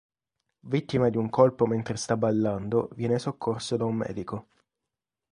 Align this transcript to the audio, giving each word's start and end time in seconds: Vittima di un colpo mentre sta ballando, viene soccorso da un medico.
Vittima 0.61 1.09
di 1.11 1.17
un 1.17 1.29
colpo 1.29 1.67
mentre 1.67 1.95
sta 1.95 2.17
ballando, 2.17 2.89
viene 2.95 3.19
soccorso 3.19 3.77
da 3.77 3.85
un 3.85 3.97
medico. 3.97 4.47